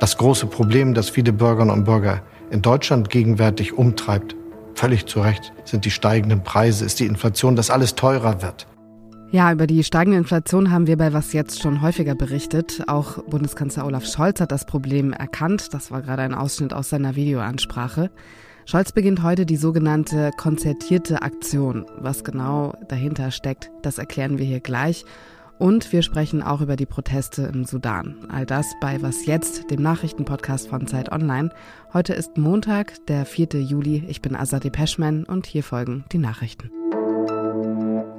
Das 0.00 0.16
große 0.16 0.46
Problem, 0.46 0.94
das 0.94 1.10
viele 1.10 1.30
Bürgerinnen 1.30 1.70
und 1.70 1.84
Bürger 1.84 2.22
in 2.50 2.62
Deutschland 2.62 3.10
gegenwärtig 3.10 3.74
umtreibt, 3.74 4.34
völlig 4.74 5.04
zu 5.04 5.20
Recht, 5.20 5.52
sind 5.66 5.84
die 5.84 5.90
steigenden 5.90 6.42
Preise, 6.42 6.86
ist 6.86 7.00
die 7.00 7.06
Inflation, 7.06 7.54
dass 7.54 7.68
alles 7.68 7.96
teurer 7.96 8.40
wird. 8.40 8.66
Ja, 9.30 9.52
über 9.52 9.66
die 9.66 9.84
steigende 9.84 10.16
Inflation 10.16 10.70
haben 10.70 10.86
wir 10.86 10.96
bei 10.96 11.12
Was 11.12 11.34
Jetzt 11.34 11.60
schon 11.60 11.82
häufiger 11.82 12.14
berichtet. 12.14 12.82
Auch 12.86 13.22
Bundeskanzler 13.24 13.84
Olaf 13.84 14.06
Scholz 14.06 14.40
hat 14.40 14.52
das 14.52 14.64
Problem 14.64 15.12
erkannt. 15.12 15.74
Das 15.74 15.90
war 15.90 16.00
gerade 16.00 16.22
ein 16.22 16.34
Ausschnitt 16.34 16.72
aus 16.72 16.88
seiner 16.88 17.14
Videoansprache. 17.14 18.10
Scholz 18.64 18.92
beginnt 18.92 19.22
heute 19.22 19.44
die 19.44 19.56
sogenannte 19.56 20.30
konzertierte 20.38 21.20
Aktion. 21.20 21.84
Was 21.98 22.24
genau 22.24 22.72
dahinter 22.88 23.30
steckt, 23.30 23.70
das 23.82 23.98
erklären 23.98 24.38
wir 24.38 24.46
hier 24.46 24.60
gleich. 24.60 25.04
Und 25.60 25.92
wir 25.92 26.00
sprechen 26.00 26.42
auch 26.42 26.62
über 26.62 26.74
die 26.74 26.86
Proteste 26.86 27.42
im 27.42 27.66
Sudan. 27.66 28.16
All 28.30 28.46
das 28.46 28.66
bei 28.80 29.02
Was 29.02 29.26
Jetzt, 29.26 29.70
dem 29.70 29.82
Nachrichtenpodcast 29.82 30.68
von 30.68 30.86
Zeit 30.86 31.12
Online. 31.12 31.50
Heute 31.92 32.14
ist 32.14 32.38
Montag, 32.38 32.94
der 33.08 33.26
4. 33.26 33.60
Juli. 33.60 34.02
Ich 34.08 34.22
bin 34.22 34.34
Azadi 34.34 34.70
Peschman 34.70 35.24
und 35.24 35.44
hier 35.44 35.62
folgen 35.62 36.06
die 36.12 36.18
Nachrichten. 36.18 36.70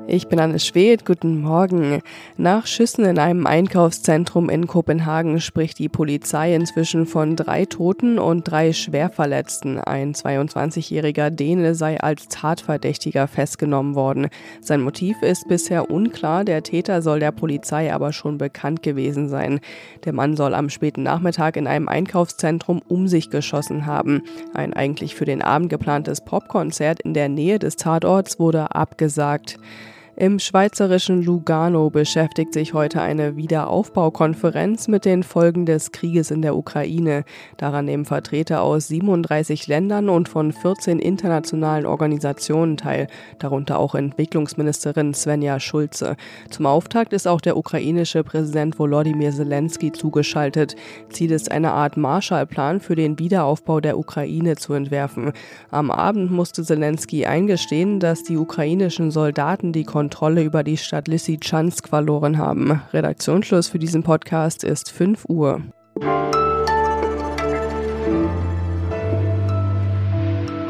Ich 0.08 0.28
bin 0.28 0.40
Anne 0.40 0.60
Schwedt, 0.60 1.06
guten 1.06 1.42
Morgen. 1.42 2.02
Nach 2.36 2.66
Schüssen 2.66 3.06
in 3.06 3.20
einem 3.20 3.46
Einkaufszentrum 3.46 4.50
in 4.50 4.68
Kopenhagen 4.68 5.40
spricht 5.40 5.80
die 5.80 5.90
Polizei 5.90 6.54
inzwischen 6.54 7.06
von 7.06 7.36
drei 7.36 7.66
Toten 7.66 8.20
und 8.20 8.44
drei 8.44 8.74
Schwerverletzten. 8.74 9.80
Ein 9.80 10.14
22-jähriger 10.14 11.30
Däne 11.30 11.76
sei 11.76 12.00
als 12.00 12.28
Tatverdächtiger 12.28 13.28
festgenommen 13.28 13.96
worden. 13.96 14.28
Sein 14.60 14.82
Motiv 14.82 15.22
ist 15.22 15.48
bisher 15.48 15.90
unklar, 15.90 16.44
der 16.44 16.64
Täter 16.64 17.02
soll 17.02 17.20
der 17.20 17.32
Polizei 17.32 17.94
aber 17.94 18.12
schon 18.12 18.38
bekannt 18.38 18.84
gewesen 18.84 19.30
sein. 19.30 19.62
Der 20.04 20.14
Mann 20.14 20.36
soll 20.36 20.56
am 20.56 20.70
späten 20.70 21.04
Nachmittag 21.04 21.56
in 21.56 21.68
einem 21.68 21.88
Einkaufszentrum 21.88 22.82
um 22.88 23.08
sich 23.08 23.30
geschossen 23.30 23.86
haben. 23.86 24.24
Ein 24.54 24.74
eigentlich 24.74 25.16
für 25.16 25.26
den 25.26 25.42
Abend 25.42 25.70
geplantes 25.70 26.22
Popkonzert 26.22 27.00
in 27.02 27.14
der 27.14 27.30
Nähe 27.30 27.60
des 27.60 27.76
Tatorts 27.78 28.40
wurde 28.40 28.76
abgesagt. 28.76 29.58
Im 30.22 30.38
schweizerischen 30.38 31.24
Lugano 31.24 31.90
beschäftigt 31.90 32.54
sich 32.54 32.76
heute 32.76 33.02
eine 33.02 33.38
Wiederaufbaukonferenz 33.38 34.88
mit 34.88 35.04
den 35.04 35.24
Folgen 35.24 35.66
des 35.66 35.92
Krieges 35.92 36.30
in 36.30 36.44
der 36.44 36.56
Ukraine. 36.56 37.24
Daran 37.58 37.86
nehmen 37.86 38.06
Vertreter 38.06 38.62
aus 38.62 38.88
37 38.90 39.66
Ländern 39.66 40.10
und 40.10 40.30
von 40.30 40.52
14 40.52 41.00
internationalen 41.00 41.88
Organisationen 41.88 42.78
teil, 42.78 43.08
darunter 43.40 43.80
auch 43.80 43.96
Entwicklungsministerin 43.96 45.16
Svenja 45.16 45.60
Schulze. 45.60 46.16
Zum 46.52 46.68
Auftakt 46.68 47.14
ist 47.14 47.28
auch 47.28 47.42
der 47.42 47.58
ukrainische 47.58 48.24
Präsident 48.24 48.78
Volodymyr 48.78 49.32
Zelensky 49.32 49.92
zugeschaltet. 49.92 50.76
Ziel 51.10 51.32
ist 51.32 51.50
eine 51.50 51.72
Art 51.72 51.98
Marshallplan 51.98 52.80
für 52.80 52.94
den 52.94 53.18
Wiederaufbau 53.18 53.80
der 53.80 53.98
Ukraine 53.98 54.56
zu 54.56 54.74
entwerfen. 54.74 55.32
Am 55.72 55.90
Abend 55.90 56.30
musste 56.30 56.62
Zelensky 56.62 57.26
eingestehen, 57.26 58.00
dass 58.00 58.22
die 58.22 58.38
ukrainischen 58.38 59.10
Soldaten 59.10 59.74
die 59.74 59.84
Kontrolle 59.84 60.11
über 60.44 60.64
die 60.64 60.78
Stadt 60.78 61.08
Lysychansk 61.08 61.88
verloren 61.88 62.38
haben. 62.38 62.82
Redaktionsschluss 62.94 63.68
für 63.68 63.80
diesen 63.80 64.04
Podcast 64.04 64.64
ist 64.64 64.92
5 64.92 65.26
Uhr. 65.28 65.62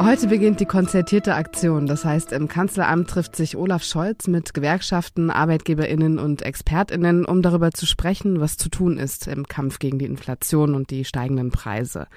Heute 0.04 0.28
beginnt 0.28 0.60
die 0.60 0.66
konzertierte 0.66 1.36
Aktion. 1.36 1.86
Das 1.86 2.04
heißt, 2.04 2.32
im 2.32 2.48
Kanzleramt 2.48 3.10
trifft 3.10 3.36
sich 3.36 3.56
Olaf 3.56 3.84
Scholz 3.84 4.28
mit 4.28 4.54
Gewerkschaften, 4.54 5.30
Arbeitgeberinnen 5.30 6.18
und 6.18 6.42
Expertinnen, 6.42 7.24
um 7.24 7.42
darüber 7.42 7.72
zu 7.72 7.86
sprechen, 7.86 8.42
was 8.42 8.58
zu 8.58 8.70
tun 8.70 8.98
ist 8.98 9.28
im 9.28 9.48
Kampf 9.48 9.80
gegen 9.80 10.00
die 10.00 10.06
Inflation 10.06 10.76
und 10.76 10.90
die 10.90 11.06
steigenden 11.06 11.52
Preise. 11.52 12.08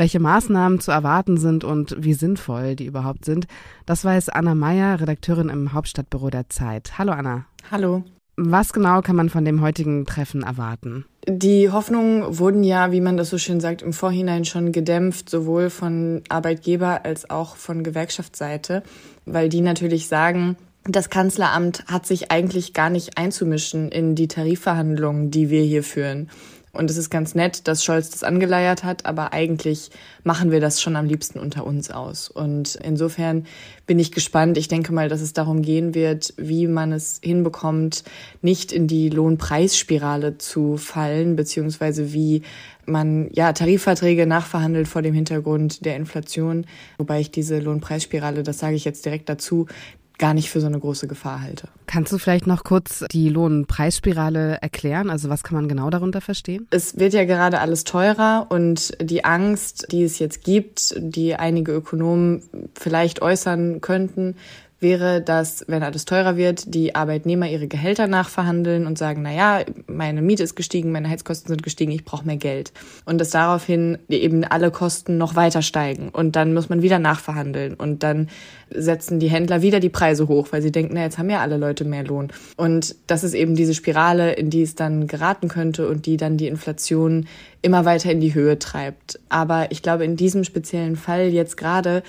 Welche 0.00 0.18
Maßnahmen 0.18 0.80
zu 0.80 0.92
erwarten 0.92 1.36
sind 1.36 1.62
und 1.62 1.94
wie 1.98 2.14
sinnvoll 2.14 2.74
die 2.74 2.86
überhaupt 2.86 3.26
sind, 3.26 3.46
das 3.84 4.02
weiß 4.02 4.30
Anna 4.30 4.54
Meyer, 4.54 4.98
Redakteurin 4.98 5.50
im 5.50 5.74
Hauptstadtbüro 5.74 6.30
der 6.30 6.48
Zeit. 6.48 6.96
Hallo 6.96 7.12
Anna. 7.12 7.44
Hallo. 7.70 8.02
Was 8.34 8.72
genau 8.72 9.02
kann 9.02 9.14
man 9.14 9.28
von 9.28 9.44
dem 9.44 9.60
heutigen 9.60 10.06
Treffen 10.06 10.42
erwarten? 10.42 11.04
Die 11.28 11.68
Hoffnungen 11.68 12.38
wurden 12.38 12.64
ja, 12.64 12.92
wie 12.92 13.02
man 13.02 13.18
das 13.18 13.28
so 13.28 13.36
schön 13.36 13.60
sagt, 13.60 13.82
im 13.82 13.92
Vorhinein 13.92 14.46
schon 14.46 14.72
gedämpft, 14.72 15.28
sowohl 15.28 15.68
von 15.68 16.22
Arbeitgeber 16.30 17.04
als 17.04 17.28
auch 17.28 17.56
von 17.56 17.84
Gewerkschaftsseite, 17.84 18.82
weil 19.26 19.50
die 19.50 19.60
natürlich 19.60 20.08
sagen, 20.08 20.56
das 20.84 21.10
Kanzleramt 21.10 21.84
hat 21.88 22.06
sich 22.06 22.30
eigentlich 22.30 22.72
gar 22.72 22.88
nicht 22.88 23.18
einzumischen 23.18 23.90
in 23.90 24.14
die 24.14 24.28
Tarifverhandlungen, 24.28 25.30
die 25.30 25.50
wir 25.50 25.62
hier 25.62 25.82
führen. 25.82 26.30
Und 26.72 26.88
es 26.88 26.96
ist 26.96 27.10
ganz 27.10 27.34
nett, 27.34 27.66
dass 27.66 27.84
Scholz 27.84 28.10
das 28.10 28.22
angeleiert 28.22 28.84
hat, 28.84 29.04
aber 29.04 29.32
eigentlich 29.32 29.90
machen 30.22 30.52
wir 30.52 30.60
das 30.60 30.80
schon 30.80 30.94
am 30.94 31.06
liebsten 31.06 31.40
unter 31.40 31.66
uns 31.66 31.90
aus. 31.90 32.28
Und 32.28 32.76
insofern 32.76 33.46
bin 33.86 33.98
ich 33.98 34.12
gespannt. 34.12 34.56
Ich 34.56 34.68
denke 34.68 34.92
mal, 34.92 35.08
dass 35.08 35.20
es 35.20 35.32
darum 35.32 35.62
gehen 35.62 35.94
wird, 35.94 36.32
wie 36.36 36.68
man 36.68 36.92
es 36.92 37.20
hinbekommt, 37.24 38.04
nicht 38.40 38.70
in 38.70 38.86
die 38.86 39.08
Lohnpreisspirale 39.08 40.38
zu 40.38 40.76
fallen, 40.76 41.34
beziehungsweise 41.34 42.12
wie 42.12 42.42
man 42.86 43.30
ja 43.32 43.52
Tarifverträge 43.52 44.26
nachverhandelt 44.26 44.88
vor 44.88 45.02
dem 45.02 45.14
Hintergrund 45.14 45.84
der 45.84 45.96
Inflation, 45.96 46.66
wobei 46.98 47.20
ich 47.20 47.30
diese 47.30 47.58
Lohnpreisspirale, 47.58 48.42
das 48.42 48.58
sage 48.58 48.76
ich 48.76 48.84
jetzt 48.84 49.04
direkt 49.04 49.28
dazu, 49.28 49.66
gar 50.20 50.34
nicht 50.34 50.50
für 50.50 50.60
so 50.60 50.66
eine 50.66 50.78
große 50.78 51.08
Gefahr 51.08 51.40
halte. 51.40 51.66
Kannst 51.86 52.12
du 52.12 52.18
vielleicht 52.18 52.46
noch 52.46 52.62
kurz 52.62 53.04
die 53.10 53.28
Lohnpreisspirale 53.30 54.58
erklären? 54.60 55.10
Also 55.10 55.30
was 55.30 55.42
kann 55.42 55.56
man 55.56 55.66
genau 55.66 55.90
darunter 55.90 56.20
verstehen? 56.20 56.68
Es 56.70 56.98
wird 56.98 57.14
ja 57.14 57.24
gerade 57.24 57.58
alles 57.58 57.82
teurer 57.82 58.46
und 58.50 58.92
die 59.00 59.24
Angst, 59.24 59.88
die 59.90 60.04
es 60.04 60.18
jetzt 60.20 60.44
gibt, 60.44 60.94
die 60.98 61.34
einige 61.34 61.72
Ökonomen 61.72 62.42
vielleicht 62.78 63.22
äußern 63.22 63.80
könnten, 63.80 64.36
wäre, 64.80 65.20
dass, 65.20 65.64
wenn 65.68 65.82
alles 65.82 66.06
teurer 66.06 66.36
wird, 66.36 66.74
die 66.74 66.94
Arbeitnehmer 66.94 67.48
ihre 67.48 67.68
Gehälter 67.68 68.06
nachverhandeln 68.06 68.86
und 68.86 68.98
sagen, 68.98 69.22
na 69.22 69.32
ja, 69.32 69.64
meine 69.86 70.22
Miete 70.22 70.42
ist 70.42 70.56
gestiegen, 70.56 70.90
meine 70.90 71.08
Heizkosten 71.08 71.48
sind 71.48 71.62
gestiegen, 71.62 71.92
ich 71.92 72.04
brauche 72.04 72.26
mehr 72.26 72.38
Geld. 72.38 72.72
Und 73.04 73.18
dass 73.18 73.30
daraufhin 73.30 73.98
eben 74.08 74.44
alle 74.44 74.70
Kosten 74.70 75.18
noch 75.18 75.36
weiter 75.36 75.62
steigen. 75.62 76.08
Und 76.08 76.34
dann 76.34 76.54
muss 76.54 76.70
man 76.70 76.82
wieder 76.82 76.98
nachverhandeln. 76.98 77.74
Und 77.74 78.02
dann 78.02 78.28
setzen 78.70 79.20
die 79.20 79.28
Händler 79.28 79.62
wieder 79.62 79.80
die 79.80 79.88
Preise 79.88 80.28
hoch, 80.28 80.48
weil 80.50 80.62
sie 80.62 80.72
denken, 80.72 80.94
na, 80.94 81.02
jetzt 81.02 81.18
haben 81.18 81.30
ja 81.30 81.40
alle 81.40 81.58
Leute 81.58 81.84
mehr 81.84 82.04
Lohn. 82.04 82.28
Und 82.56 82.94
das 83.06 83.22
ist 83.22 83.34
eben 83.34 83.54
diese 83.54 83.74
Spirale, 83.74 84.32
in 84.32 84.48
die 84.48 84.62
es 84.62 84.76
dann 84.76 85.06
geraten 85.06 85.48
könnte 85.48 85.88
und 85.88 86.06
die 86.06 86.16
dann 86.16 86.36
die 86.36 86.46
Inflation 86.46 87.26
immer 87.62 87.84
weiter 87.84 88.10
in 88.10 88.20
die 88.20 88.34
Höhe 88.34 88.58
treibt. 88.58 89.18
Aber 89.28 89.70
ich 89.72 89.82
glaube, 89.82 90.04
in 90.04 90.16
diesem 90.16 90.44
speziellen 90.44 90.96
Fall 90.96 91.28
jetzt 91.28 91.56
gerade 91.56 92.02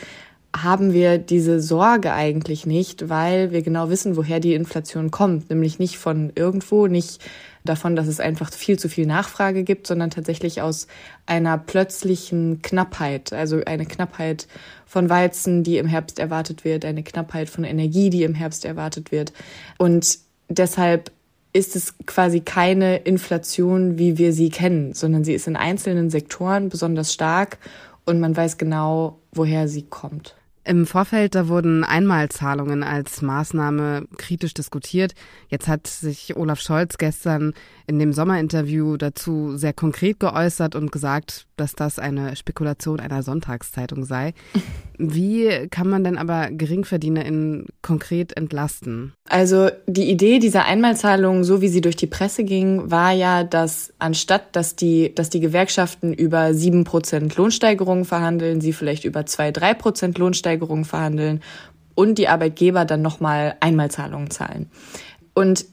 haben 0.56 0.91
wir 0.91 1.17
diese 1.17 1.62
Sorge 1.62 2.13
eigentlich 2.13 2.66
nicht, 2.66 3.09
weil 3.09 3.51
wir 3.51 3.62
genau 3.62 3.89
wissen, 3.89 4.17
woher 4.17 4.39
die 4.39 4.53
Inflation 4.53 5.09
kommt. 5.09 5.50
Nämlich 5.50 5.79
nicht 5.79 5.97
von 5.97 6.31
irgendwo, 6.35 6.88
nicht 6.88 7.22
davon, 7.63 7.95
dass 7.95 8.07
es 8.07 8.19
einfach 8.19 8.51
viel 8.51 8.78
zu 8.78 8.89
viel 8.89 9.06
Nachfrage 9.06 9.63
gibt, 9.63 9.88
sondern 9.88 10.09
tatsächlich 10.09 10.62
aus 10.62 10.88
einer 11.25 11.57
plötzlichen 11.57 12.62
Knappheit. 12.62 13.31
Also 13.31 13.62
eine 13.66 13.85
Knappheit 13.85 14.47
von 14.85 15.09
Weizen, 15.09 15.63
die 15.63 15.78
im 15.78 15.88
Herbst 15.88 16.19
erwartet 16.19 16.66
wird, 16.66 16.83
eine 16.83 17.03
Knappheit 17.03 17.50
von 17.50 17.63
Energie, 17.63 18.09
die 18.09 18.23
im 18.23 18.33
Herbst 18.33 18.66
erwartet 18.66 19.12
wird. 19.12 19.31
Und 19.78 20.19
deshalb 20.50 21.12
ist 21.53 21.75
es 21.75 21.95
quasi 22.06 22.41
keine 22.41 22.97
Inflation, 22.97 23.97
wie 23.97 24.18
wir 24.18 24.33
sie 24.33 24.50
kennen, 24.50 24.94
sondern 24.94 25.23
sie 25.23 25.33
ist 25.33 25.47
in 25.47 25.56
einzelnen 25.56 26.09
Sektoren 26.09 26.69
besonders 26.69 27.13
stark 27.13 27.57
und 28.06 28.19
man 28.19 28.35
weiß 28.35 28.57
genau, 28.57 29.19
woher 29.31 29.68
sie 29.68 29.83
kommt. 29.83 30.35
Im 30.63 30.85
Vorfeld, 30.85 31.33
da 31.33 31.47
wurden 31.47 31.83
Einmalzahlungen 31.83 32.83
als 32.83 33.23
Maßnahme 33.23 34.07
kritisch 34.17 34.53
diskutiert. 34.53 35.13
Jetzt 35.47 35.67
hat 35.67 35.88
sich 35.88 36.36
Olaf 36.38 36.62
Scholz 36.62 37.00
gestern 37.00 37.53
in 37.88 37.97
dem 37.97 38.13
Sommerinterview 38.13 38.95
dazu 38.97 39.57
sehr 39.57 39.74
konkret 39.74 40.19
geäußert 40.19 40.75
und 40.75 40.91
gesagt, 40.91 41.47
dass 41.62 41.74
das 41.74 42.00
eine 42.00 42.36
Spekulation 42.36 43.00
einer 43.00 43.22
Sonntagszeitung 43.22 44.04
sei. 44.04 44.34
Wie 44.98 45.68
kann 45.69 45.88
man 45.88 46.04
denn 46.04 46.18
aber 46.18 46.50
GeringverdienerInnen 46.50 47.68
konkret 47.81 48.36
entlasten? 48.36 49.13
Also 49.30 49.69
die 49.86 50.10
Idee 50.10 50.40
dieser 50.40 50.66
Einmalzahlung, 50.66 51.44
so 51.44 51.62
wie 51.62 51.69
sie 51.69 51.81
durch 51.81 51.96
die 51.96 52.08
Presse 52.08 52.44
ging, 52.44 52.90
war 52.90 53.12
ja, 53.12 53.44
dass 53.44 53.94
anstatt, 54.00 54.56
dass 54.56 54.75
die, 54.75 55.13
dass 55.13 55.30
die 55.30 55.40
Gewerkschaften 55.40 56.13
über 56.13 56.56
sieben 56.56 56.84
Prozent 56.84 57.38
Lohnsteigerungen 57.38 58.06
verhandeln, 58.06 58.60
sie 58.60 58.74
vielleicht 58.74 59.06
über 59.06 59.25
zwei, 59.28 59.52
drei 59.52 59.75
Prozent 59.75 60.18
Lohnsteigerungen 60.18 60.86
verhandeln 60.86 61.42
und 61.94 62.18
die 62.18 62.28
Arbeitgeber 62.28 62.86
dann 62.86 63.04
nochmal 63.04 63.56
Einmalzahlungen 63.60 64.31
zahlen. 64.31 64.72
Und 65.36 65.66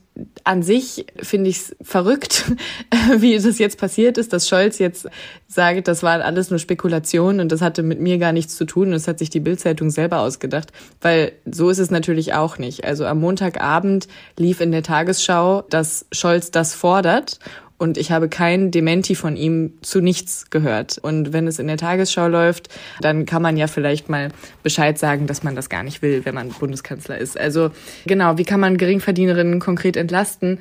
an 0.45 0.63
sich 0.63 1.07
finde 1.17 1.51
ich 1.51 1.59
es 1.59 1.77
verrückt, 1.83 2.53
wie 3.19 3.39
das 3.39 3.59
jetzt 3.59 3.79
passiert 3.79 4.19
ist, 4.19 4.33
dass 4.33 4.49
Scholz 4.49 4.79
jetzt 4.79 5.09
sagt, 5.47 5.89
das 5.89 6.03
war 6.03 6.23
alles 6.25 6.51
nur 6.51 6.59
Spekulation 6.59 7.41
und 7.41 7.53
das 7.53 7.61
hatte 7.61 7.83
mit 7.83 8.01
mir 8.01 8.19
gar 8.19 8.33
nichts 8.33 8.57
zu 8.57 8.65
tun 8.65 8.89
und 8.89 8.93
das 8.93 9.09
hat 9.09 9.19
sich 9.19 9.31
die 9.31 9.41
Bildzeitung 9.41 9.91
selber 9.91 10.21
ausgedacht, 10.21 10.73
weil 11.01 11.33
so 11.51 11.71
ist 11.71 11.79
es 11.79 11.91
natürlich 11.91 12.35
auch 12.35 12.59
nicht. 12.59 12.85
Also 12.85 13.07
am 13.07 13.21
Montagabend 13.21 14.09
lief 14.39 14.61
in 14.61 14.73
der 14.73 14.83
Tagesschau, 14.83 15.63
dass 15.63 16.07
Scholz 16.13 16.51
das 16.51 16.75
fordert 16.75 17.39
Und 17.79 17.97
ich 17.97 18.11
habe 18.11 18.29
kein 18.29 18.73
Dementi 18.73 19.15
von 19.15 19.37
ihm 19.37 19.75
zu 19.83 20.01
nichts 20.01 20.51
gehört. 20.51 20.99
Und 20.99 21.33
wenn 21.33 21.47
es 21.47 21.61
in 21.61 21.69
der 21.69 21.77
Tagesschau 21.77 22.27
läuft, 22.27 22.69
dann 23.01 23.25
kann 23.25 23.41
man 23.41 23.57
ja 23.57 23.69
vielleicht 23.69 24.09
mal 24.09 24.31
Bescheid 24.65 24.99
sagen, 24.99 25.29
dass 25.29 25.45
man 25.45 25.55
das 25.55 25.69
gar 25.69 25.85
nicht 25.85 26.03
will, 26.03 26.25
wenn 26.25 26.35
man 26.35 26.49
Bundeskanzler 26.49 27.19
ist. 27.19 27.39
Also 27.39 27.71
genau, 28.05 28.37
wie 28.37 28.45
kann 28.45 28.59
man 28.59 28.79
Geringverdienerinnen 28.79 29.61
konkret 29.61 29.97
entlasten? 29.97 30.59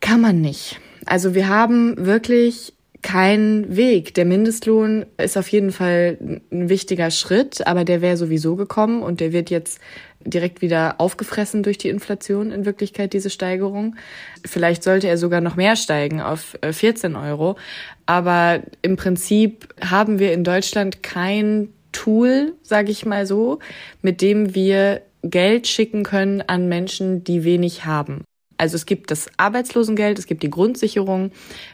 Kann 0.00 0.20
man 0.20 0.40
nicht. 0.42 0.78
Also 1.06 1.34
wir 1.34 1.48
haben 1.48 1.94
wirklich 1.96 2.74
keinen 3.02 3.76
Weg. 3.76 4.14
Der 4.14 4.24
Mindestlohn 4.24 5.06
ist 5.18 5.36
auf 5.36 5.48
jeden 5.48 5.72
Fall 5.72 6.40
ein 6.50 6.68
wichtiger 6.68 7.10
Schritt, 7.10 7.66
aber 7.66 7.84
der 7.84 8.00
wäre 8.00 8.16
sowieso 8.16 8.56
gekommen 8.56 9.02
und 9.02 9.20
der 9.20 9.32
wird 9.32 9.50
jetzt 9.50 9.80
direkt 10.24 10.62
wieder 10.62 10.96
aufgefressen 10.98 11.62
durch 11.62 11.78
die 11.78 11.88
Inflation 11.88 12.52
in 12.52 12.64
Wirklichkeit, 12.64 13.12
diese 13.12 13.30
Steigerung. 13.30 13.96
Vielleicht 14.44 14.84
sollte 14.84 15.08
er 15.08 15.18
sogar 15.18 15.40
noch 15.40 15.56
mehr 15.56 15.74
steigen 15.74 16.20
auf 16.20 16.56
14 16.62 17.14
äh, 17.14 17.18
Euro. 17.18 17.56
Aber 18.06 18.62
im 18.82 18.96
Prinzip 18.96 19.74
haben 19.84 20.18
wir 20.18 20.32
in 20.32 20.44
Deutschland 20.44 21.02
kein 21.02 21.68
Tool, 21.90 22.54
sage 22.62 22.90
ich 22.90 23.04
mal 23.04 23.26
so, 23.26 23.58
mit 24.00 24.22
dem 24.22 24.54
wir 24.54 25.02
Geld 25.22 25.66
schicken 25.66 26.02
können 26.04 26.40
an 26.40 26.68
Menschen, 26.68 27.24
die 27.24 27.44
wenig 27.44 27.84
haben. 27.84 28.24
Also 28.62 28.76
es 28.76 28.86
gibt 28.86 29.10
das 29.10 29.28
Arbeitslosengeld, 29.38 30.20
es 30.20 30.26
gibt 30.26 30.44
die 30.44 30.50
Grundsicherung, 30.50 31.32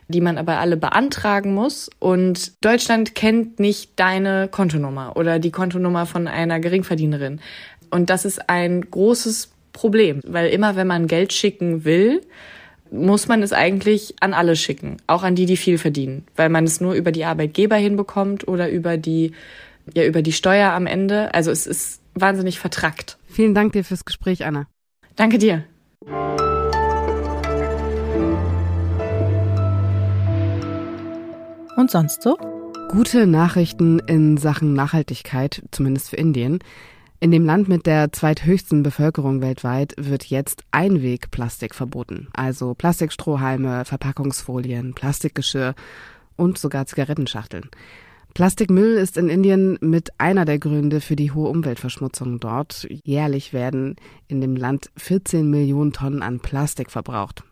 die 0.08 0.22
man 0.22 0.38
aber 0.38 0.58
alle 0.58 0.78
beantragen 0.78 1.52
muss. 1.52 1.90
Und 1.98 2.64
Deutschland 2.64 3.14
kennt 3.14 3.60
nicht 3.60 3.90
deine 3.96 4.48
Kontonummer 4.48 5.14
oder 5.14 5.38
die 5.38 5.50
Kontonummer 5.50 6.06
von 6.06 6.26
einer 6.26 6.60
Geringverdienerin. 6.60 7.40
Und 7.90 8.08
das 8.08 8.24
ist 8.24 8.48
ein 8.48 8.90
großes 8.90 9.50
Problem, 9.74 10.22
weil 10.26 10.48
immer 10.48 10.76
wenn 10.76 10.86
man 10.86 11.08
Geld 11.08 11.34
schicken 11.34 11.84
will, 11.84 12.22
muss 12.90 13.28
man 13.28 13.42
es 13.42 13.52
eigentlich 13.52 14.14
an 14.20 14.32
alle 14.32 14.56
schicken, 14.56 14.96
auch 15.06 15.24
an 15.24 15.34
die, 15.34 15.44
die 15.44 15.58
viel 15.58 15.76
verdienen, 15.76 16.24
weil 16.36 16.48
man 16.48 16.64
es 16.64 16.80
nur 16.80 16.94
über 16.94 17.12
die 17.12 17.26
Arbeitgeber 17.26 17.76
hinbekommt 17.76 18.48
oder 18.48 18.70
über 18.70 18.96
die, 18.96 19.32
ja, 19.92 20.06
über 20.06 20.22
die 20.22 20.32
Steuer 20.32 20.72
am 20.72 20.86
Ende. 20.86 21.34
Also 21.34 21.50
es 21.50 21.66
ist 21.66 22.00
wahnsinnig 22.14 22.58
vertrackt. 22.58 23.18
Vielen 23.28 23.52
Dank 23.52 23.74
dir 23.74 23.84
fürs 23.84 24.06
Gespräch, 24.06 24.46
Anna. 24.46 24.66
Danke 25.16 25.36
dir. 25.36 25.64
Und 31.88 31.92
sonst 31.92 32.20
so? 32.20 32.36
Gute 32.90 33.26
Nachrichten 33.26 33.98
in 34.00 34.36
Sachen 34.36 34.74
Nachhaltigkeit, 34.74 35.62
zumindest 35.70 36.10
für 36.10 36.16
Indien. 36.16 36.58
In 37.18 37.30
dem 37.30 37.46
Land 37.46 37.66
mit 37.66 37.86
der 37.86 38.12
zweithöchsten 38.12 38.82
Bevölkerung 38.82 39.40
weltweit 39.40 39.94
wird 39.96 40.26
jetzt 40.26 40.64
Einwegplastik 40.70 41.74
verboten. 41.74 42.28
Also 42.34 42.74
Plastikstrohhalme, 42.74 43.86
Verpackungsfolien, 43.86 44.92
Plastikgeschirr 44.92 45.74
und 46.36 46.58
sogar 46.58 46.84
Zigarettenschachteln. 46.84 47.70
Plastikmüll 48.34 48.98
ist 48.98 49.16
in 49.16 49.30
Indien 49.30 49.78
mit 49.80 50.10
einer 50.18 50.44
der 50.44 50.58
Gründe 50.58 51.00
für 51.00 51.16
die 51.16 51.32
hohe 51.32 51.48
Umweltverschmutzung 51.48 52.38
dort. 52.38 52.86
Jährlich 53.02 53.54
werden 53.54 53.96
in 54.26 54.42
dem 54.42 54.56
Land 54.56 54.90
14 54.98 55.48
Millionen 55.48 55.94
Tonnen 55.94 56.20
an 56.20 56.40
Plastik 56.40 56.90
verbraucht. 56.90 57.44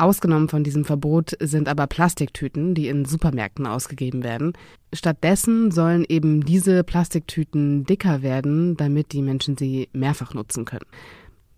Ausgenommen 0.00 0.48
von 0.48 0.64
diesem 0.64 0.86
Verbot 0.86 1.36
sind 1.40 1.68
aber 1.68 1.86
Plastiktüten, 1.86 2.74
die 2.74 2.88
in 2.88 3.04
Supermärkten 3.04 3.66
ausgegeben 3.66 4.24
werden. 4.24 4.54
Stattdessen 4.94 5.70
sollen 5.70 6.06
eben 6.08 6.42
diese 6.42 6.84
Plastiktüten 6.84 7.84
dicker 7.84 8.22
werden, 8.22 8.78
damit 8.78 9.12
die 9.12 9.20
Menschen 9.20 9.58
sie 9.58 9.90
mehrfach 9.92 10.32
nutzen 10.32 10.64
können. 10.64 10.86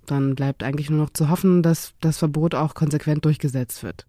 Dann 0.06 0.34
bleibt 0.34 0.64
eigentlich 0.64 0.90
nur 0.90 0.98
noch 0.98 1.10
zu 1.10 1.28
hoffen, 1.28 1.62
dass 1.62 1.94
das 2.00 2.18
Verbot 2.18 2.56
auch 2.56 2.74
konsequent 2.74 3.24
durchgesetzt 3.24 3.84
wird. 3.84 4.08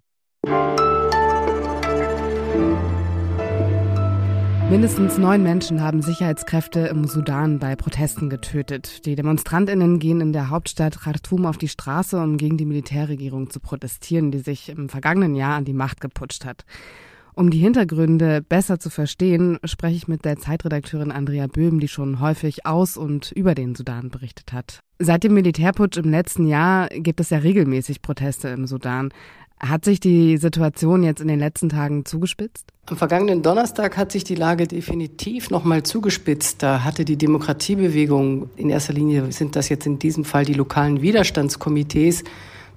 Mindestens 4.69 5.17
neun 5.17 5.43
Menschen 5.43 5.81
haben 5.81 6.01
Sicherheitskräfte 6.01 6.79
im 6.81 7.05
Sudan 7.05 7.59
bei 7.59 7.75
Protesten 7.75 8.29
getötet. 8.29 9.05
Die 9.05 9.15
Demonstrantinnen 9.15 9.99
gehen 9.99 10.19
in 10.19 10.33
der 10.33 10.49
Hauptstadt 10.49 10.99
Khartoum 10.99 11.45
auf 11.45 11.57
die 11.57 11.67
Straße, 11.67 12.17
um 12.19 12.37
gegen 12.37 12.57
die 12.57 12.65
Militärregierung 12.65 13.49
zu 13.49 13.59
protestieren, 13.59 14.31
die 14.31 14.39
sich 14.39 14.69
im 14.69 14.89
vergangenen 14.89 15.35
Jahr 15.35 15.55
an 15.55 15.65
die 15.65 15.73
Macht 15.73 16.01
geputscht 16.01 16.45
hat. 16.45 16.65
Um 17.35 17.49
die 17.49 17.57
Hintergründe 17.57 18.43
besser 18.43 18.79
zu 18.79 18.91
verstehen, 18.91 19.57
spreche 19.63 19.95
ich 19.95 20.07
mit 20.07 20.23
der 20.23 20.37
Zeitredakteurin 20.37 21.11
Andrea 21.11 21.47
Böhm, 21.47 21.79
die 21.79 21.87
schon 21.87 22.19
häufig 22.19 22.67
aus 22.67 22.95
und 22.95 23.31
über 23.31 23.55
den 23.55 23.73
Sudan 23.73 24.09
berichtet 24.09 24.53
hat. 24.53 24.81
Seit 24.99 25.23
dem 25.23 25.33
Militärputsch 25.33 25.97
im 25.97 26.11
letzten 26.11 26.45
Jahr 26.45 26.87
gibt 26.89 27.19
es 27.19 27.31
ja 27.31 27.39
regelmäßig 27.39 28.03
Proteste 28.03 28.49
im 28.49 28.67
Sudan. 28.67 29.09
Hat 29.63 29.85
sich 29.85 30.01
die 30.01 30.35
Situation 30.35 31.03
jetzt 31.03 31.21
in 31.21 31.29
den 31.29 31.39
letzten 31.39 31.69
Tagen 31.69 32.03
zugespitzt? 32.03 32.65
Am 32.87 32.97
vergangenen 32.97 33.43
Donnerstag 33.43 33.95
hat 33.95 34.11
sich 34.11 34.25
die 34.25 34.35
Lage 34.35 34.67
definitiv 34.67 35.51
nochmal 35.51 35.83
zugespitzt. 35.83 36.61
Da 36.61 36.83
hatte 36.83 37.05
die 37.05 37.15
Demokratiebewegung, 37.15 38.49
in 38.57 38.69
erster 38.69 38.91
Linie 38.91 39.31
sind 39.31 39.55
das 39.55 39.69
jetzt 39.69 39.85
in 39.85 39.99
diesem 39.99 40.25
Fall 40.25 40.43
die 40.43 40.53
lokalen 40.53 41.01
Widerstandskomitees, 41.01 42.25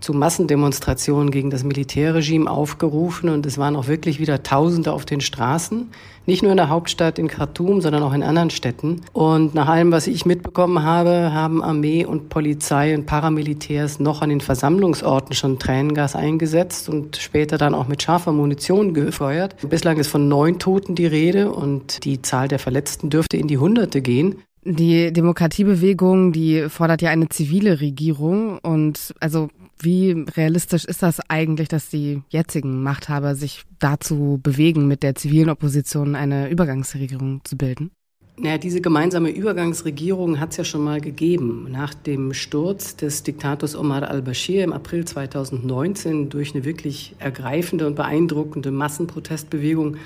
zu 0.07 0.13
Massendemonstrationen 0.13 1.33
gegen 1.33 1.51
das 1.51 1.65
Militärregime 1.65 2.49
aufgerufen 2.49 3.29
und 3.29 3.45
es 3.45 3.59
waren 3.59 3.75
auch 3.75 3.89
wirklich 3.89 4.21
wieder 4.21 4.45
Tausende 4.45 4.93
auf 4.93 5.05
den 5.05 5.21
Straßen. 5.21 5.89
Nicht 6.27 6.45
nur 6.45 6.53
in 6.53 6.57
der 6.57 6.69
Hauptstadt 6.69 7.19
in 7.19 7.27
Khartoum, 7.27 7.81
sondern 7.81 8.05
auch 8.05 8.13
in 8.13 8.23
anderen 8.23 8.51
Städten. 8.51 9.01
Und 9.13 9.57
nach 9.57 9.67
allem, 9.67 9.91
was 9.91 10.07
ich 10.07 10.25
mitbekommen 10.25 10.85
habe, 10.85 11.33
haben 11.33 11.61
Armee 11.61 12.05
und 12.05 12.29
Polizei 12.29 12.95
und 12.95 13.07
Paramilitärs 13.07 13.99
noch 13.99 14.23
an 14.23 14.29
den 14.29 14.41
Versammlungsorten 14.41 15.35
schon 15.35 15.59
Tränengas 15.59 16.15
eingesetzt 16.15 16.89
und 16.89 17.17
später 17.17 17.59
dann 17.59 17.75
auch 17.75 17.89
mit 17.89 18.01
scharfer 18.01 18.31
Munition 18.31 18.95
gefeuert. 18.95 19.57
Bislang 19.69 19.97
ist 19.99 20.07
von 20.07 20.29
neun 20.29 20.61
Toten 20.61 20.95
die 20.95 21.07
Rede 21.07 21.51
und 21.51 22.05
die 22.05 22.23
Zahl 22.23 22.47
der 22.47 22.61
Verletzten 22.61 23.11
dürfte 23.11 23.39
in 23.39 23.49
die 23.49 23.59
Hunderte 23.59 24.03
gehen. 24.03 24.37
Die 24.63 25.13
Demokratiebewegung, 25.13 26.33
die 26.33 26.69
fordert 26.69 27.03
ja 27.03 27.11
eine 27.11 27.29
zivile 27.29 27.81
Regierung 27.81 28.59
und 28.59 29.15
also 29.21 29.49
wie 29.79 30.25
realistisch 30.37 30.85
ist 30.85 31.03
das 31.03 31.21
eigentlich, 31.29 31.69
dass 31.69 31.89
die 31.89 32.23
jetzigen 32.29 32.83
Machthaber 32.83 33.35
sich 33.35 33.65
dazu 33.79 34.41
bewegen, 34.43 34.87
mit 34.87 35.03
der 35.03 35.15
zivilen 35.15 35.51
Opposition 35.51 36.15
eine 36.15 36.51
Übergangsregierung 36.51 37.43
zu 37.45 37.57
bilden? 37.57 37.91
Naja, 38.39 38.59
diese 38.59 38.83
gemeinsame 38.83 39.31
Übergangsregierung 39.31 40.39
hat 40.41 40.51
es 40.51 40.59
ja 40.59 40.65
schon 40.65 40.85
mal 40.85 41.01
gegeben. 41.01 41.69
Nach 41.71 41.95
dem 41.95 42.35
Sturz 42.35 42.95
des 42.95 43.23
Diktators 43.23 43.75
Omar 43.75 44.11
al-Bashir 44.11 44.63
im 44.63 44.75
April 44.75 45.07
2019 45.07 46.29
durch 46.29 46.55
eine 46.55 46.67
wirklich 46.67 47.15
ergreifende 47.19 47.87
und 47.87 47.97
beeindruckende 47.97 48.71
Massenprotestbewegung. 48.71 49.97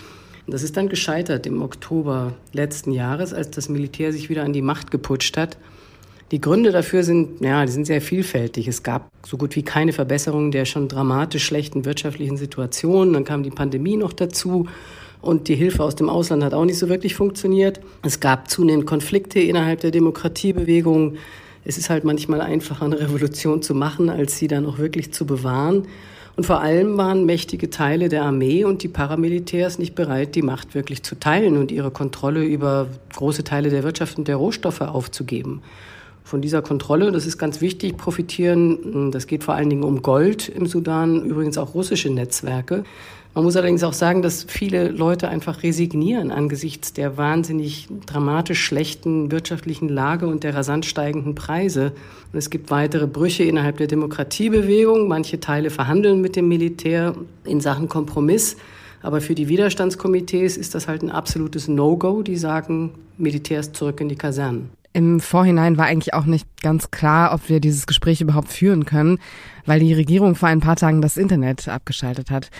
Das 0.47 0.63
ist 0.63 0.77
dann 0.77 0.89
gescheitert 0.89 1.45
im 1.47 1.61
Oktober 1.61 2.35
letzten 2.53 2.93
Jahres, 2.93 3.33
als 3.35 3.51
das 3.51 3.69
Militär 3.69 4.13
sich 4.13 4.31
wieder 4.31 4.45
an 4.45 4.53
die 4.53 4.63
Macht 4.63 4.93
geputscht 4.93 5.37
hat. 5.37 5.59
Die 6.31 6.41
Gründe 6.41 6.71
dafür 6.71 7.03
sind, 7.03 7.41
ja, 7.41 7.67
die 7.67 7.73
sind 7.73 7.87
sehr 7.87 8.01
vielfältig. 8.01 8.69
Es 8.69 8.85
gab 8.85 9.11
so 9.27 9.37
gut 9.37 9.57
wie 9.57 9.65
keine 9.65 9.93
Verbesserung 9.93 10.53
der 10.53 10.65
schon 10.65 10.87
dramatisch 10.87 11.45
schlechten 11.45 11.85
wirtschaftlichen 11.85 12.37
Situation. 12.37 13.13
Dann 13.13 13.25
kam 13.25 13.43
die 13.43 13.51
Pandemie 13.51 13.97
noch 13.97 14.13
dazu. 14.13 14.69
Und 15.21 15.49
die 15.49 15.57
Hilfe 15.57 15.83
aus 15.83 15.97
dem 15.97 16.09
Ausland 16.09 16.45
hat 16.45 16.55
auch 16.55 16.65
nicht 16.65 16.79
so 16.79 16.89
wirklich 16.89 17.17
funktioniert. 17.17 17.81
Es 18.03 18.21
gab 18.21 18.49
zunehmend 18.49 18.87
Konflikte 18.87 19.41
innerhalb 19.41 19.81
der 19.81 19.91
Demokratiebewegung. 19.91 21.17
Es 21.65 21.77
ist 21.79 21.91
halt 21.91 22.05
manchmal 22.05 22.41
einfacher, 22.41 22.85
eine 22.85 23.01
Revolution 23.01 23.61
zu 23.61 23.75
machen, 23.75 24.09
als 24.09 24.39
sie 24.39 24.47
dann 24.47 24.67
auch 24.67 24.79
wirklich 24.79 25.13
zu 25.13 25.27
bewahren. 25.27 25.89
Und 26.37 26.47
vor 26.47 26.61
allem 26.61 26.97
waren 26.97 27.27
mächtige 27.27 27.69
Teile 27.71 28.09
der 28.09 28.23
Armee 28.23 28.65
und 28.65 28.83
die 28.83 28.89
Paramilitärs 28.89 29.79
nicht 29.79 29.95
bereit, 29.95 30.37
die 30.37 30.43
Macht 30.43 30.75
wirklich 30.75 31.03
zu 31.03 31.19
teilen 31.19 31.59
und 31.59 31.73
ihre 31.73 31.91
Kontrolle 31.91 32.45
über 32.45 32.87
große 33.15 33.45
Teile 33.45 33.69
der 33.69 33.83
Wirtschaft 33.83 34.17
und 34.17 34.29
der 34.29 34.37
Rohstoffe 34.37 34.81
aufzugeben. 34.81 35.61
Von 36.31 36.41
dieser 36.41 36.63
Kontrolle, 36.63 37.11
das 37.11 37.27
ist 37.27 37.39
ganz 37.39 37.61
wichtig, 37.61 37.97
profitieren, 37.97 39.11
das 39.11 39.27
geht 39.27 39.43
vor 39.43 39.55
allen 39.55 39.69
Dingen 39.69 39.83
um 39.83 40.01
Gold 40.01 40.49
im 40.49 40.65
Sudan, 40.65 41.25
übrigens 41.25 41.59
auch 41.59 41.75
russische 41.75 42.09
Netzwerke. 42.09 42.85
Man 43.35 43.43
muss 43.43 43.57
allerdings 43.57 43.83
auch 43.83 43.93
sagen, 43.93 44.23
dass 44.23 44.45
viele 44.45 44.91
Leute 44.91 45.29
einfach 45.29 45.65
resignieren 45.65 46.31
angesichts 46.31 46.93
der 46.93 47.17
wahnsinnig 47.17 47.89
dramatisch 48.07 48.63
schlechten 48.63 49.33
wirtschaftlichen 49.33 49.89
Lage 49.89 50.29
und 50.29 50.45
der 50.45 50.55
rasant 50.55 50.87
steigenden 50.87 51.35
Preise. 51.35 51.95
Und 52.33 52.39
es 52.39 52.49
gibt 52.49 52.71
weitere 52.71 53.09
Brüche 53.09 53.43
innerhalb 53.43 53.79
der 53.79 53.89
Demokratiebewegung. 53.89 55.09
Manche 55.09 55.41
Teile 55.41 55.71
verhandeln 55.71 56.21
mit 56.21 56.37
dem 56.37 56.47
Militär 56.47 57.17
in 57.43 57.61
Sachen 57.61 57.89
Kompromiss. 57.89 58.57
Aber 59.03 59.21
für 59.21 59.35
die 59.35 59.49
Widerstandskomitees 59.49 60.57
ist 60.57 60.77
das 60.77 60.87
halt 60.87 61.03
ein 61.03 61.11
absolutes 61.11 61.67
No-Go. 61.67 62.23
Die 62.23 62.37
sagen, 62.37 62.93
Militärs 63.19 63.73
zurück 63.73 64.01
in 64.01 64.09
die 64.09 64.15
Kasernen. 64.15 64.71
Im 64.93 65.21
Vorhinein 65.21 65.79
war 65.79 65.87
eigentlich 65.87 66.15
auch 66.15 66.27
nicht 66.27 66.47
ganz 66.63 66.91
klar, 66.91 67.33
ob 67.33 67.49
wir 67.49 67.61
dieses 67.61 67.87
Gespräch 67.87 68.21
überhaupt 68.21 68.49
führen 68.49 68.87
können, 68.87 69.19
weil 69.65 69.79
die 69.79 69.95
Regierung 69.95 70.35
vor 70.35 70.49
ein 70.49 70.61
paar 70.61 70.77
Tagen 70.77 71.01
das 71.01 71.17
Internet 71.17 71.69
abgeschaltet 71.69 72.31
hat. 72.31 72.51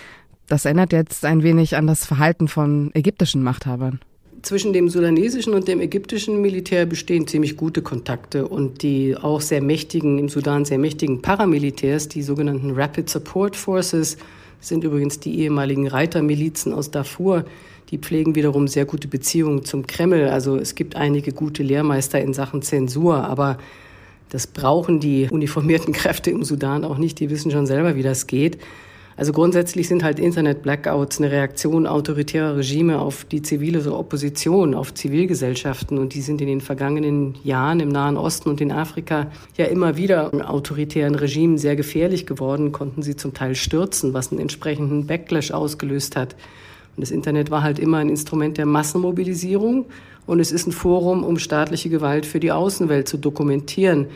Das 0.47 0.65
erinnert 0.65 0.93
jetzt 0.93 1.25
ein 1.25 1.43
wenig 1.43 1.75
an 1.75 1.87
das 1.87 2.05
Verhalten 2.05 2.47
von 2.47 2.91
ägyptischen 2.93 3.43
Machthabern. 3.43 3.99
Zwischen 4.43 4.73
dem 4.73 4.89
sudanesischen 4.89 5.53
und 5.53 5.67
dem 5.67 5.81
ägyptischen 5.81 6.41
Militär 6.41 6.85
bestehen 6.85 7.27
ziemlich 7.27 7.57
gute 7.57 7.81
Kontakte 7.81 8.47
und 8.47 8.81
die 8.81 9.15
auch 9.15 9.39
sehr 9.39 9.61
mächtigen, 9.61 10.17
im 10.17 10.29
Sudan 10.29 10.65
sehr 10.65 10.79
mächtigen 10.79 11.21
Paramilitärs, 11.21 12.07
die 12.07 12.23
sogenannten 12.23 12.71
Rapid 12.71 13.07
Support 13.09 13.55
Forces, 13.55 14.17
sind 14.61 14.83
übrigens 14.85 15.19
die 15.19 15.39
ehemaligen 15.39 15.87
Reitermilizen 15.87 16.73
aus 16.73 16.91
Darfur. 16.91 17.43
Die 17.89 17.97
pflegen 17.97 18.35
wiederum 18.35 18.69
sehr 18.69 18.85
gute 18.85 19.09
Beziehungen 19.09 19.65
zum 19.65 19.85
Kreml. 19.85 20.29
Also 20.29 20.55
es 20.55 20.75
gibt 20.75 20.95
einige 20.95 21.33
gute 21.33 21.61
Lehrmeister 21.63 22.21
in 22.21 22.33
Sachen 22.33 22.61
Zensur, 22.61 23.25
aber 23.25 23.57
das 24.29 24.47
brauchen 24.47 25.01
die 25.01 25.27
uniformierten 25.29 25.93
Kräfte 26.01 26.31
im 26.31 26.43
Sudan 26.43 26.85
auch 26.85 26.97
nicht. 26.97 27.19
Die 27.19 27.29
wissen 27.29 27.51
schon 27.51 27.65
selber, 27.65 27.95
wie 27.97 28.03
das 28.03 28.27
geht. 28.27 28.59
Also 29.17 29.33
grundsätzlich 29.33 29.87
sind 29.87 30.03
halt 30.03 30.19
Internet-Blackouts 30.19 31.19
eine 31.19 31.31
Reaktion 31.31 31.85
autoritärer 31.85 32.57
Regime 32.57 32.99
auf 32.99 33.25
die 33.25 33.41
zivile 33.41 33.93
Opposition, 33.93 34.73
auf 34.73 34.93
Zivilgesellschaften. 34.93 35.97
Und 35.97 36.13
die 36.13 36.21
sind 36.21 36.41
in 36.41 36.47
den 36.47 36.61
vergangenen 36.61 37.35
Jahren 37.43 37.79
im 37.79 37.89
Nahen 37.89 38.17
Osten 38.17 38.49
und 38.49 38.61
in 38.61 38.71
Afrika 38.71 39.27
ja 39.57 39.65
immer 39.65 39.97
wieder 39.97 40.31
autoritären 40.49 41.15
Regimen 41.15 41.57
sehr 41.57 41.75
gefährlich 41.75 42.25
geworden, 42.25 42.71
konnten 42.71 43.03
sie 43.03 43.15
zum 43.15 43.33
Teil 43.33 43.55
stürzen, 43.55 44.13
was 44.13 44.31
einen 44.31 44.41
entsprechenden 44.41 45.07
Backlash 45.07 45.51
ausgelöst 45.51 46.15
hat. 46.15 46.35
Und 46.95 47.01
das 47.01 47.11
Internet 47.11 47.51
war 47.51 47.63
halt 47.63 47.79
immer 47.79 47.97
ein 47.97 48.09
Instrument 48.09 48.57
der 48.57 48.65
Massenmobilisierung 48.65 49.85
und 50.27 50.39
es 50.39 50.51
ist 50.51 50.67
ein 50.67 50.71
Forum, 50.71 51.23
um 51.23 51.39
staatliche 51.39 51.89
Gewalt 51.89 52.25
für 52.25 52.39
die 52.39 52.51
Außenwelt 52.51 53.07
zu 53.07 53.17
dokumentieren. 53.17 54.07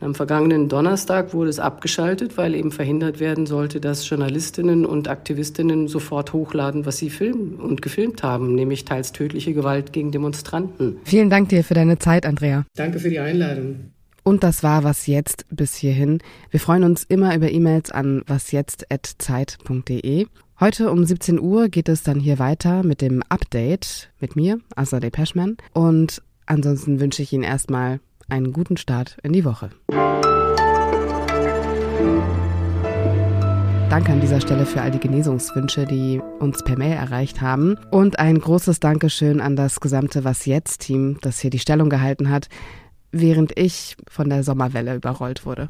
Am 0.00 0.14
vergangenen 0.14 0.68
Donnerstag 0.68 1.32
wurde 1.32 1.50
es 1.50 1.58
abgeschaltet, 1.58 2.36
weil 2.36 2.54
eben 2.54 2.72
verhindert 2.72 3.20
werden 3.20 3.46
sollte, 3.46 3.80
dass 3.80 4.08
Journalistinnen 4.08 4.84
und 4.84 5.08
Aktivistinnen 5.08 5.88
sofort 5.88 6.32
hochladen, 6.32 6.84
was 6.84 6.98
sie 6.98 7.10
filmen 7.10 7.54
und 7.54 7.82
gefilmt 7.82 8.22
haben, 8.22 8.54
nämlich 8.54 8.84
teils 8.84 9.12
tödliche 9.12 9.54
Gewalt 9.54 9.92
gegen 9.92 10.12
Demonstranten. 10.12 10.96
Vielen 11.04 11.30
Dank 11.30 11.48
dir 11.48 11.64
für 11.64 11.74
deine 11.74 11.98
Zeit, 11.98 12.26
Andrea. 12.26 12.64
Danke 12.76 12.98
für 12.98 13.10
die 13.10 13.18
Einladung. 13.18 13.92
Und 14.24 14.42
das 14.42 14.62
war 14.62 14.84
was 14.84 15.06
jetzt 15.06 15.44
bis 15.50 15.74
hierhin. 15.74 16.20
Wir 16.50 16.58
freuen 16.58 16.84
uns 16.84 17.04
immer 17.04 17.36
über 17.36 17.50
E-Mails 17.50 17.90
an 17.90 18.22
wasjetzt@zeit.de. 18.26 20.26
Heute 20.60 20.90
um 20.90 21.04
17 21.04 21.38
Uhr 21.38 21.68
geht 21.68 21.90
es 21.90 22.04
dann 22.04 22.20
hier 22.20 22.38
weiter 22.38 22.84
mit 22.84 23.02
dem 23.02 23.22
Update 23.28 24.10
mit 24.20 24.34
mir, 24.34 24.60
Azadeh 24.76 25.10
Peschman. 25.10 25.58
Und 25.72 26.22
ansonsten 26.46 27.00
wünsche 27.00 27.22
ich 27.22 27.32
Ihnen 27.32 27.42
erstmal 27.42 27.98
einen 28.28 28.52
guten 28.52 28.76
Start 28.76 29.16
in 29.22 29.32
die 29.32 29.44
Woche. 29.44 29.70
Danke 33.90 34.12
an 34.12 34.20
dieser 34.20 34.40
Stelle 34.40 34.66
für 34.66 34.82
all 34.82 34.90
die 34.90 34.98
Genesungswünsche, 34.98 35.84
die 35.84 36.20
uns 36.40 36.64
per 36.64 36.76
Mail 36.76 36.94
erreicht 36.94 37.40
haben. 37.40 37.76
Und 37.92 38.18
ein 38.18 38.40
großes 38.40 38.80
Dankeschön 38.80 39.40
an 39.40 39.54
das 39.54 39.78
gesamte 39.78 40.24
Was 40.24 40.46
jetzt-Team, 40.46 41.18
das 41.20 41.38
hier 41.38 41.50
die 41.50 41.60
Stellung 41.60 41.90
gehalten 41.90 42.28
hat, 42.28 42.48
während 43.12 43.56
ich 43.56 43.96
von 44.08 44.28
der 44.28 44.42
Sommerwelle 44.42 44.96
überrollt 44.96 45.46
wurde. 45.46 45.68